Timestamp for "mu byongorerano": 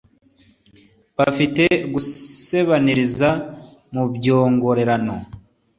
3.93-5.15